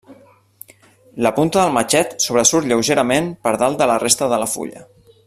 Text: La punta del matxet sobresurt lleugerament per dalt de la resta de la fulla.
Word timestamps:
La 1.25 1.33
punta 1.35 1.59
del 1.61 1.75
matxet 1.75 2.17
sobresurt 2.25 2.71
lleugerament 2.71 3.31
per 3.47 3.55
dalt 3.65 3.81
de 3.85 3.93
la 3.93 4.03
resta 4.09 4.31
de 4.37 4.45
la 4.47 4.53
fulla. 4.57 4.87